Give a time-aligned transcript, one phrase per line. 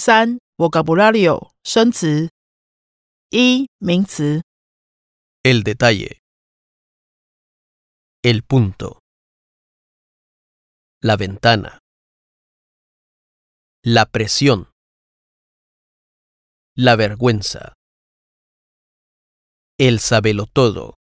[0.00, 2.30] 三 vocabulario 生词
[3.30, 4.42] 一名词
[5.48, 6.22] El detalle.
[8.24, 8.98] El punto.
[11.00, 11.78] La ventana.
[13.84, 14.72] La presión.
[16.74, 17.74] La vergüenza.
[19.78, 20.94] El sabelotodo.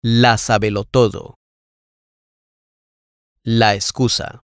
[0.00, 1.34] La sabelotodo.
[3.42, 4.40] La excusa.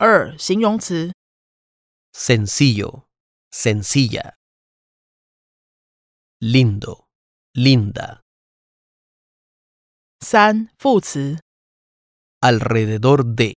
[0.00, 1.12] 二形容词
[2.12, 3.08] Sencillo.
[3.50, 4.36] Sencilla.
[6.40, 7.06] Lindo.
[7.52, 8.20] Linda.
[10.20, 11.40] 三副词
[12.38, 13.56] Alrededor de.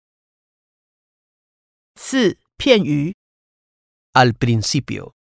[1.96, 3.16] 四片语
[4.12, 5.14] Al principio.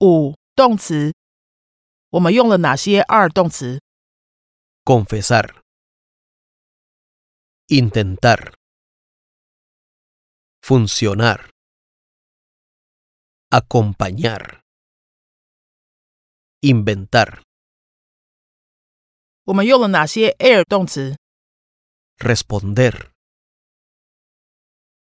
[0.00, 1.14] 五动词。
[2.10, 3.80] 我们用了哪些二动词
[4.84, 5.62] ？Confesar.
[7.68, 8.52] Intentar.
[10.63, 11.49] Funcionar.
[13.49, 14.61] Acompañar.
[16.61, 17.41] Inventar.
[19.45, 21.17] 我们用了哪些 air 动词？
[22.17, 23.11] Responder.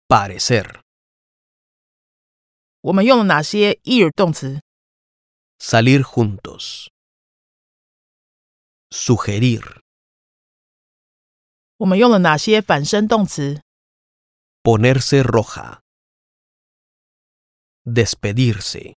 [0.07, 0.81] Parecer.
[2.81, 4.61] 我们用了哪些 ear 动词？
[5.59, 6.87] Salir juntos.
[8.89, 9.81] Sugerir.
[11.77, 13.61] 我们用了哪些反身动词？
[14.66, 15.84] Ponerse roja.
[17.84, 18.94] Despedirse.